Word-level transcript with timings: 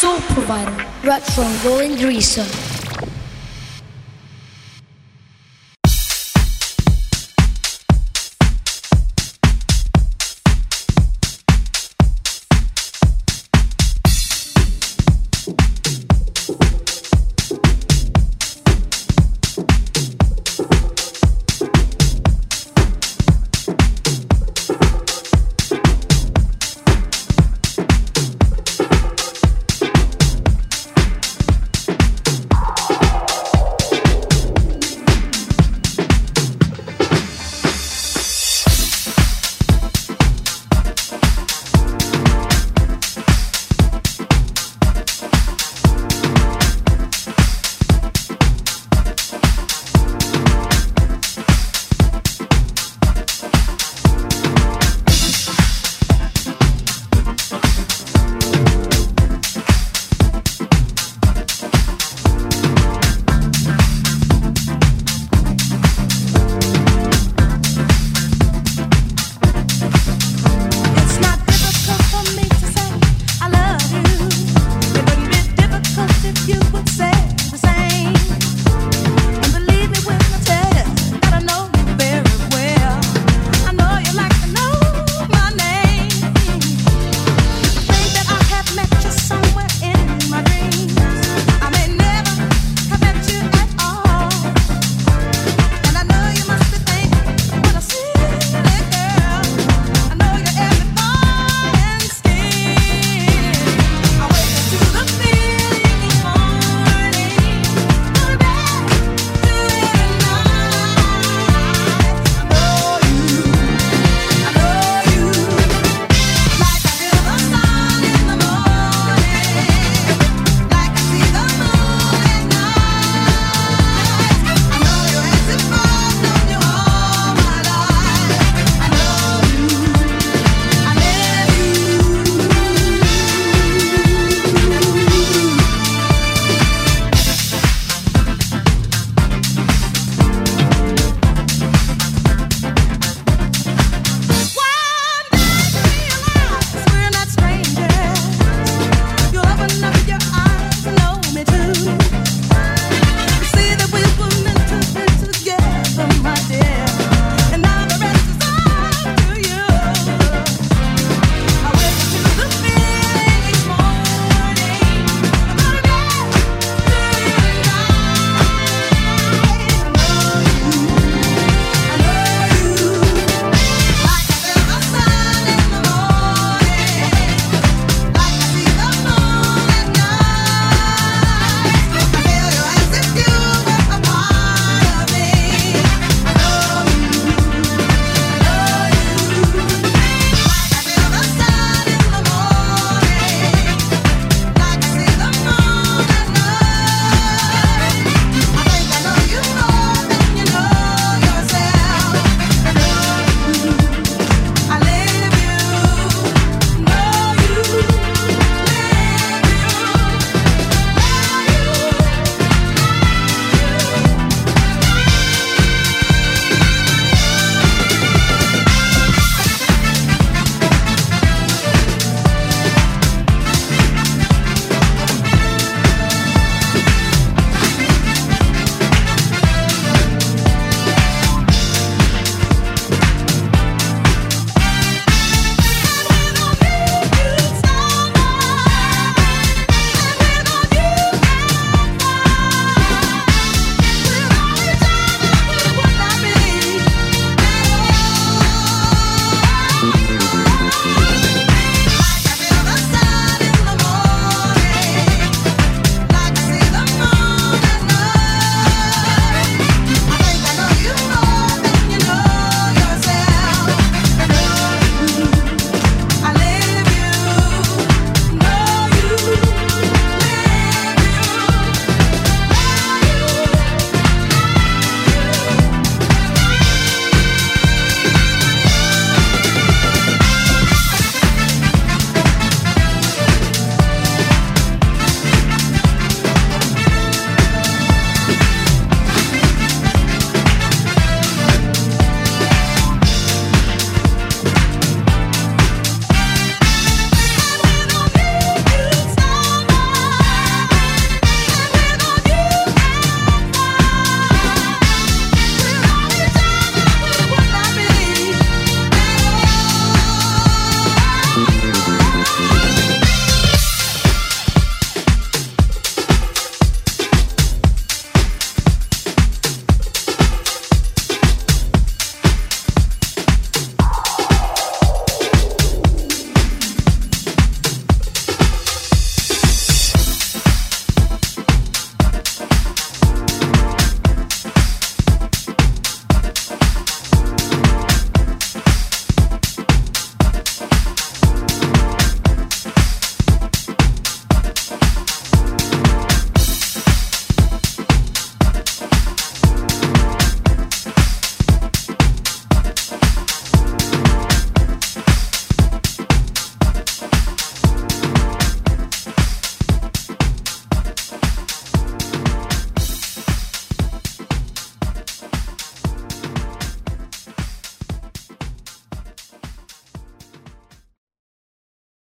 Soul 0.00 0.18
provider, 0.32 0.86
Retro 1.04 1.44
Rolling 1.62 1.98
Research. 1.98 2.69